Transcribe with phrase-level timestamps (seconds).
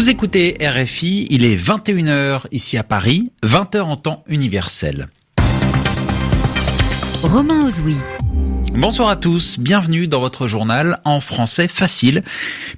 [0.00, 5.08] Vous écoutez RFI, il est 21h ici à Paris, 20h en temps universel.
[7.22, 7.96] Romain Ozoui.
[8.72, 12.24] Bonsoir à tous, bienvenue dans votre journal en français facile,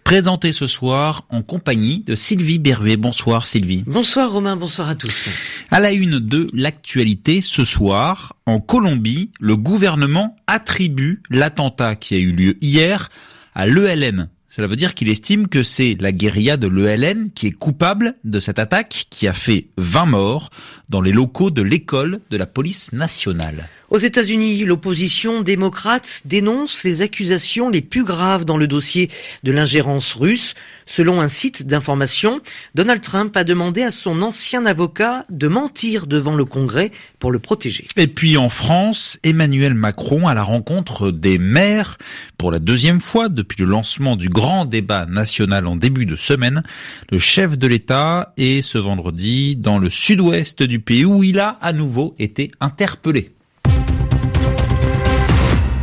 [0.03, 2.97] présenté ce soir en compagnie de Sylvie Berruet.
[2.97, 3.85] Bonsoir Sylvie.
[3.87, 5.29] Bonsoir Romain, bonsoir à tous.
[5.71, 12.19] À la une de l'actualité ce soir, en Colombie, le gouvernement attribue l'attentat qui a
[12.19, 13.11] eu lieu hier
[13.55, 17.53] à l'ELN, cela veut dire qu'il estime que c'est la guérilla de l'ELN qui est
[17.53, 20.51] coupable de cette attaque qui a fait 20 morts
[20.91, 23.71] dans les locaux de l'école de la police nationale.
[23.93, 29.11] Aux États-Unis, l'opposition démocrate dénonce les accusations les plus graves dans le dossier
[29.43, 30.55] de l'ingérence russe.
[30.87, 32.41] Selon un site d'information,
[32.75, 37.39] Donald Trump a demandé à son ancien avocat de mentir devant le Congrès pour le
[37.39, 37.87] protéger.
[37.99, 41.99] Et puis en France, Emmanuel Macron à la rencontre des maires
[42.39, 46.63] pour la deuxième fois depuis le lancement du grand débat national en début de semaine.
[47.11, 51.59] Le chef de l'État est ce vendredi dans le sud-ouest du pays où il a
[51.61, 53.33] à nouveau été interpellé.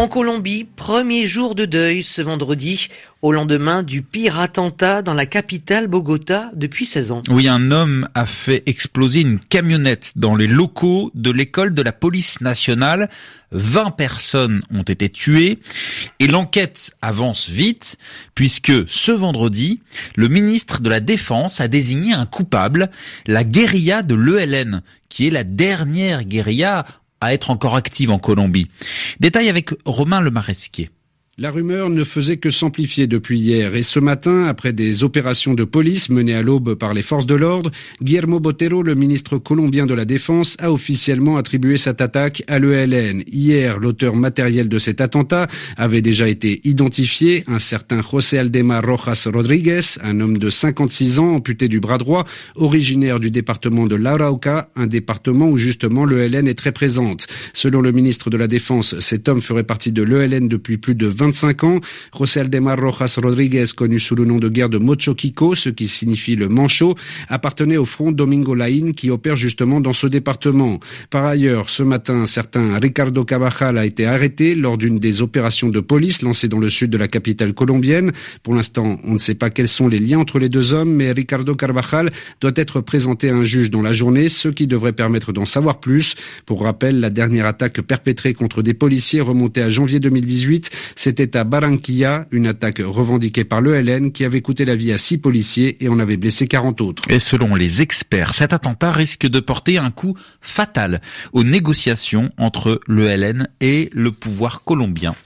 [0.00, 2.88] En Colombie, premier jour de deuil ce vendredi,
[3.20, 7.22] au lendemain du pire attentat dans la capitale Bogota depuis 16 ans.
[7.28, 11.92] Oui, un homme a fait exploser une camionnette dans les locaux de l'école de la
[11.92, 13.10] police nationale.
[13.52, 15.58] 20 personnes ont été tuées
[16.18, 17.98] et l'enquête avance vite
[18.34, 19.82] puisque ce vendredi,
[20.16, 22.90] le ministre de la Défense a désigné un coupable,
[23.26, 26.86] la guérilla de l'ELN, qui est la dernière guérilla
[27.20, 28.70] à être encore active en Colombie.
[29.20, 30.90] Détail avec Romain Le Maresquier.
[31.38, 35.64] La rumeur ne faisait que s'amplifier depuis hier et ce matin, après des opérations de
[35.64, 37.70] police menées à l'aube par les forces de l'ordre,
[38.02, 43.22] Guillermo Botero, le ministre colombien de la Défense, a officiellement attribué cette attaque à l'ELN.
[43.26, 45.46] Hier, l'auteur matériel de cet attentat
[45.78, 51.36] avait déjà été identifié, un certain José Aldemar Rojas Rodriguez, un homme de 56 ans
[51.36, 52.26] amputé du bras droit,
[52.56, 57.28] originaire du département de l'Arauca, un département où justement l'ELN est très présente.
[57.54, 61.06] Selon le ministre de la Défense, cet homme ferait partie de l'ELN depuis plus de
[61.06, 61.80] 20 25 ans.
[62.18, 66.34] José Aldemar Rojas Rodriguez, connu sous le nom de guerre de Mochoquico, ce qui signifie
[66.34, 66.94] le manchot,
[67.28, 70.80] appartenait au front Domingo Lain qui opère justement dans ce département.
[71.10, 75.68] Par ailleurs, ce matin, un certain Ricardo Cabajal a été arrêté lors d'une des opérations
[75.68, 78.12] de police lancées dans le sud de la capitale colombienne.
[78.42, 81.12] Pour l'instant, on ne sait pas quels sont les liens entre les deux hommes, mais
[81.12, 82.10] Ricardo Carvajal
[82.40, 85.80] doit être présenté à un juge dans la journée, ce qui devrait permettre d'en savoir
[85.80, 86.14] plus.
[86.46, 91.36] Pour rappel, la dernière attaque perpétrée contre des policiers remontée à janvier 2018, c'était c'était
[91.36, 95.76] à Barranquilla, une attaque revendiquée par l'ELN qui avait coûté la vie à six policiers
[95.82, 97.02] et en avait blessé 40 autres.
[97.10, 101.00] Et selon les experts, cet attentat risque de porter un coup fatal
[101.32, 105.16] aux négociations entre l'ELN et le pouvoir colombien.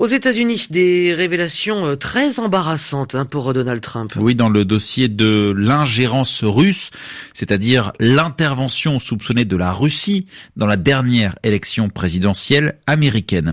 [0.00, 4.10] Aux États-Unis, des révélations euh, très embarrassantes hein, pour Donald Trump.
[4.16, 6.90] Oui, dans le dossier de l'ingérence russe,
[7.34, 10.24] c'est-à-dire l'intervention soupçonnée de la Russie
[10.56, 13.52] dans la dernière élection présidentielle américaine.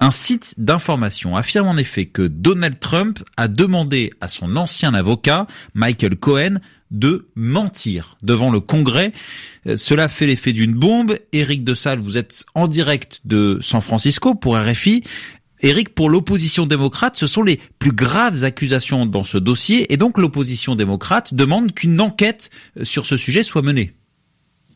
[0.00, 5.46] Un site d'information affirme en effet que Donald Trump a demandé à son ancien avocat,
[5.74, 6.54] Michael Cohen,
[6.90, 9.12] de mentir devant le Congrès.
[9.66, 11.16] Euh, cela fait l'effet d'une bombe.
[11.32, 15.02] Éric de Salle, vous êtes en direct de San Francisco pour RFI.
[15.62, 20.18] Eric, pour l'opposition démocrate, ce sont les plus graves accusations dans ce dossier et donc
[20.18, 23.94] l'opposition démocrate demande qu'une enquête euh, sur ce sujet soit menée.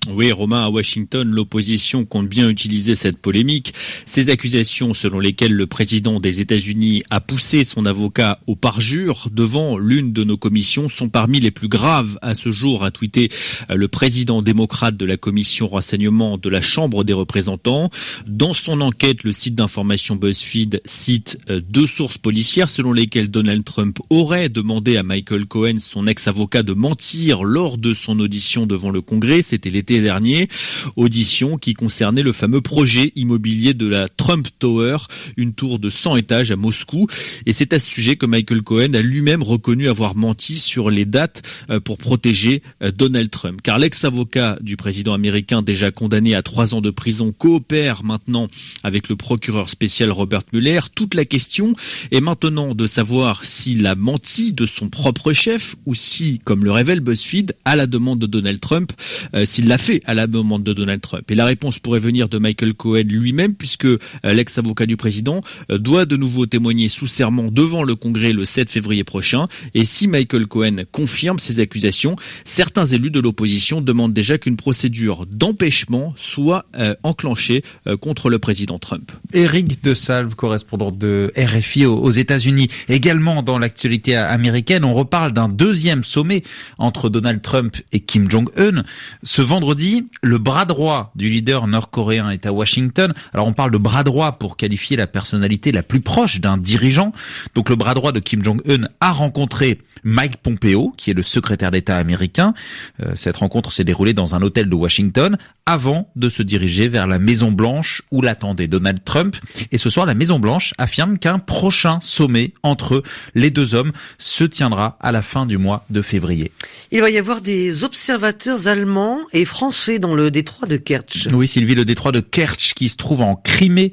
[0.08, 3.74] Oui, Romain, à Washington, l'opposition compte bien utiliser cette polémique.
[4.04, 9.78] Ces accusations selon lesquelles le président des États-Unis a poussé son avocat au parjure devant
[9.78, 13.28] l'une de nos commissions sont parmi les plus graves à ce jour, a tweeté
[13.70, 17.90] euh, le président démocrate de la commission renseignement de la Chambre des représentants.
[18.26, 23.64] Dans son enquête, le site d'information BuzzFeed cite euh, deux sources policières selon lesquelles Donald
[23.64, 28.90] Trump aurait demandé à Michael Cohen, son ex-avocat, de mentir lors de son audition devant
[28.90, 29.42] le Congrès.
[29.42, 30.48] C'était l'été dernier,
[30.96, 34.96] audition qui concernait le fameux projet immobilier de la Trump Tower,
[35.36, 37.06] une tour de 100 étages à Moscou.
[37.46, 41.04] Et c'est à ce sujet que Michael Cohen a lui-même reconnu avoir menti sur les
[41.04, 43.60] dates euh, pour protéger euh, Donald Trump.
[43.62, 48.48] Car l'ex-avocat du président américain déjà condamné à trois ans de prison coopère maintenant
[48.82, 50.80] avec le procureur spécial Robert Mueller.
[50.94, 51.74] Toute la question
[52.10, 56.72] est maintenant de savoir s'il a menti de son propre chef ou si, comme le
[56.72, 58.92] révèle BuzzFeed, à la demande de Donald Trump,
[59.34, 61.30] euh, s'il l'a à la demande de Donald Trump.
[61.30, 65.78] Et la réponse pourrait venir de Michael Cohen lui-même, puisque euh, l'ex-avocat du président euh,
[65.78, 69.46] doit de nouveau témoigner sous serment devant le Congrès le 7 février prochain.
[69.74, 75.26] Et si Michael Cohen confirme ces accusations, certains élus de l'opposition demandent déjà qu'une procédure
[75.26, 77.62] d'empêchement soit euh, enclenchée
[78.00, 79.12] contre le président Trump.
[79.32, 85.48] Éric de Salve, correspondant de RFI aux États-Unis, également dans l'actualité américaine, on reparle d'un
[85.48, 86.42] deuxième sommet
[86.78, 88.84] entre Donald Trump et Kim Jong-un.
[89.22, 89.75] Ce vendredi,
[90.22, 93.12] le bras droit du leader nord-coréen est à Washington.
[93.32, 97.12] Alors on parle de bras droit pour qualifier la personnalité la plus proche d'un dirigeant.
[97.54, 101.70] Donc le bras droit de Kim Jong-un a rencontré Mike Pompeo, qui est le secrétaire
[101.70, 102.54] d'État américain.
[103.02, 105.36] Euh, cette rencontre s'est déroulée dans un hôtel de Washington
[105.66, 109.36] avant de se diriger vers la Maison Blanche où l'attendait Donald Trump.
[109.72, 113.02] Et ce soir, la Maison Blanche affirme qu'un prochain sommet entre
[113.34, 116.52] les deux hommes se tiendra à la fin du mois de février.
[116.92, 119.55] Il va y avoir des observateurs allemands et français
[119.98, 121.28] dans le détroit de Kerch.
[121.32, 123.92] Oui, Sylvie, le détroit de Kerch qui se trouve en Crimée,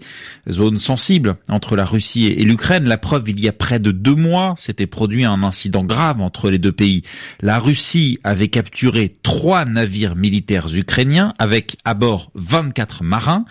[0.49, 2.83] zone sensible entre la Russie et l'Ukraine.
[2.83, 6.49] La preuve, il y a près de deux mois, s'était produit un incident grave entre
[6.49, 7.03] les deux pays.
[7.41, 13.45] La Russie avait capturé trois navires militaires ukrainiens avec à bord 24 marins.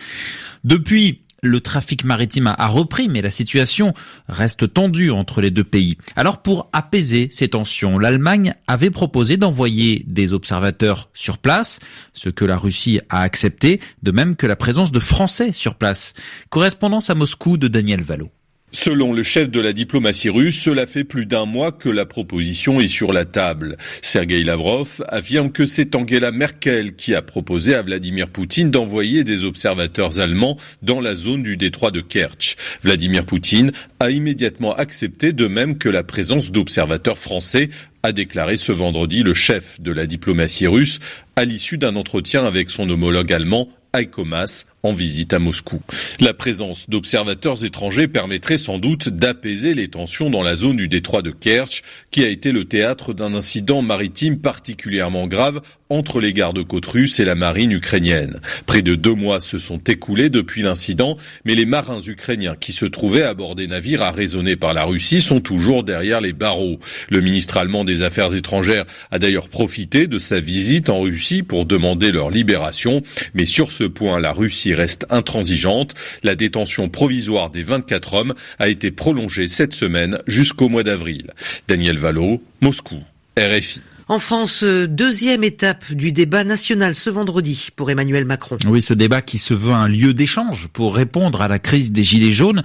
[0.65, 3.93] Depuis, le trafic maritime a repris, mais la situation
[4.29, 5.99] reste tendue entre les deux pays.
[6.17, 11.81] Alors pour apaiser ces tensions, l'Allemagne avait proposé d'envoyer des observateurs sur place,
[12.13, 16.15] ce que la Russie a accepté, de même que la présence de Français sur place.
[16.49, 18.31] Correspondance à Moscou de Daniel Valo.
[18.75, 22.81] Selon le chef de la diplomatie russe, cela fait plus d'un mois que la proposition
[22.81, 23.77] est sur la table.
[24.01, 29.45] Sergei Lavrov affirme que c'est Angela Merkel qui a proposé à Vladimir Poutine d'envoyer des
[29.45, 32.57] observateurs allemands dans la zone du détroit de Kerch.
[32.83, 37.69] Vladimir Poutine a immédiatement accepté de même que la présence d'observateurs français
[38.03, 40.99] a déclaré ce vendredi le chef de la diplomatie russe
[41.37, 45.81] à l'issue d'un entretien avec son homologue allemand Heiko Maas en visite à Moscou.
[46.21, 51.23] La présence d'observateurs étrangers permettrait sans doute d'apaiser les tensions dans la zone du détroit
[51.23, 55.61] de Kerch, qui a été le théâtre d'un incident maritime particulièrement grave
[55.93, 58.41] entre les gardes-côtes russes et la marine ukrainienne.
[58.65, 62.87] Près de deux mois se sont écoulés depuis l'incident, mais les marins ukrainiens qui se
[62.87, 66.79] trouvaient à bord des navires arraisonnés par la Russie sont toujours derrière les barreaux.
[67.11, 71.67] Le ministre allemand des Affaires étrangères a d'ailleurs profité de sa visite en Russie pour
[71.67, 73.03] demander leur libération,
[73.35, 75.95] mais sur ce point, la Russie reste intransigeante.
[76.23, 81.33] La détention provisoire des 24 hommes a été prolongée cette semaine jusqu'au mois d'avril.
[81.69, 83.03] Daniel Valo, Moscou,
[83.39, 83.81] RFI.
[84.13, 88.59] En France, euh, deuxième étape du débat national ce vendredi pour Emmanuel Macron.
[88.67, 92.05] Oui, ce débat qui se veut un lieu d'échange pour répondre à la crise des
[92.05, 92.63] Gilets jaunes.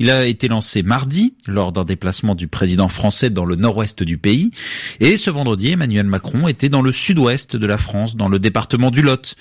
[0.00, 4.18] Il a été lancé mardi lors d'un déplacement du président français dans le nord-ouest du
[4.18, 4.50] pays.
[5.00, 8.90] Et ce vendredi, Emmanuel Macron était dans le sud-ouest de la France, dans le département
[8.90, 9.34] du Lot.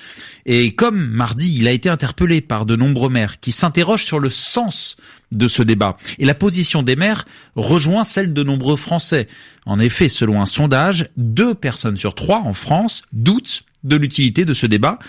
[0.45, 4.30] Et comme mardi, il a été interpellé par de nombreux maires qui s'interrogent sur le
[4.30, 4.95] sens
[5.31, 5.97] de ce débat.
[6.19, 7.25] Et la position des maires
[7.55, 9.27] rejoint celle de nombreux Français.
[9.65, 14.53] En effet, selon un sondage, deux personnes sur trois en France doutent de l'utilité de
[14.53, 14.99] ce débat.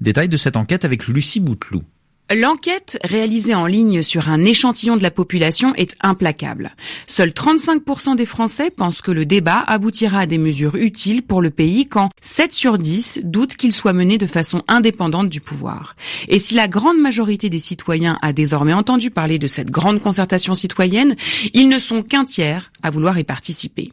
[0.00, 1.82] Détail de cette enquête avec Lucie Bouteloup.
[2.30, 6.74] L'enquête réalisée en ligne sur un échantillon de la population est implacable.
[7.06, 11.50] Seuls 35% des Français pensent que le débat aboutira à des mesures utiles pour le
[11.50, 15.94] pays quand 7 sur 10 doutent qu'il soit mené de façon indépendante du pouvoir.
[16.28, 20.54] Et si la grande majorité des citoyens a désormais entendu parler de cette grande concertation
[20.54, 21.16] citoyenne,
[21.52, 23.92] ils ne sont qu'un tiers à vouloir y participer.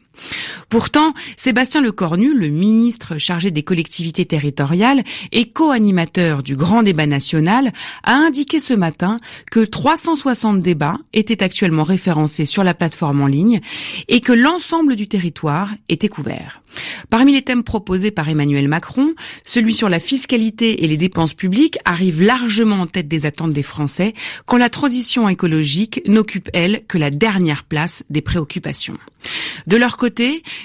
[0.70, 7.72] Pourtant, Sébastien Lecornu, le ministre chargé des collectivités territoriales et co-animateur du grand débat national,
[8.04, 9.20] a indiqué ce matin
[9.52, 13.62] que 360 débats étaient actuellement référencés sur la plateforme en ligne
[14.08, 16.62] et que l'ensemble du territoire était couvert.
[17.10, 19.14] Parmi les thèmes proposés par Emmanuel Macron,
[19.44, 23.64] celui sur la fiscalité et les dépenses publiques arrive largement en tête des attentes des
[23.64, 24.14] Français
[24.46, 28.98] quand la transition écologique n'occupe, elle, que la dernière place des préoccupations.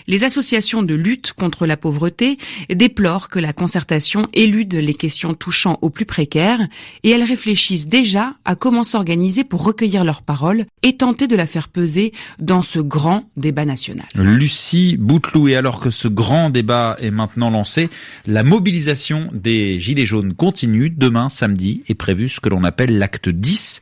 [0.06, 2.38] Les associations de lutte contre la pauvreté
[2.70, 6.60] déplorent que la concertation élude les questions touchant aux plus précaires
[7.02, 11.46] et elles réfléchissent déjà à comment s'organiser pour recueillir leurs paroles et tenter de la
[11.46, 14.06] faire peser dans ce grand débat national.
[14.14, 17.88] Lucie Bouteloup, et alors que ce grand débat est maintenant lancé.
[18.26, 20.90] La mobilisation des Gilets jaunes continue.
[20.90, 23.80] Demain, samedi, est prévu ce que l'on appelle l'acte 10,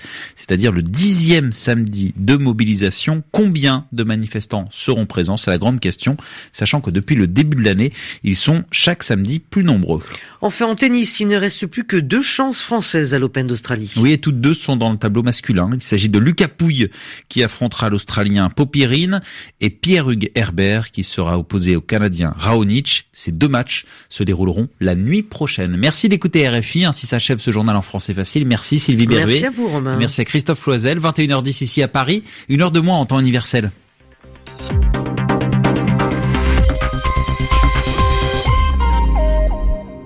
[0.52, 3.22] c'est-à-dire le dixième samedi de mobilisation.
[3.32, 5.38] Combien de manifestants seront présents?
[5.38, 6.18] C'est la grande question,
[6.52, 7.90] sachant que depuis le début de l'année,
[8.22, 10.02] ils sont chaque samedi plus nombreux.
[10.42, 13.92] Enfin, en tennis, il ne reste plus que deux chances françaises à l'Open d'Australie.
[13.96, 15.70] Oui, et toutes deux sont dans le tableau masculin.
[15.72, 16.90] Il s'agit de Lucas Pouille,
[17.28, 19.22] qui affrontera l'Australien Popirine,
[19.60, 23.06] et Pierre-Hugues Herbert, qui sera opposé au Canadien Raonic.
[23.12, 25.76] Ces deux matchs se dérouleront la nuit prochaine.
[25.76, 28.44] Merci d'écouter RFI, ainsi s'achève ce journal en français facile.
[28.44, 29.26] Merci Sylvie Berruet.
[29.26, 29.96] Merci à vous, Romain.
[29.96, 30.98] Merci à Christophe Loisel.
[30.98, 33.70] 21h10 ici à Paris, une heure de moins en temps universel.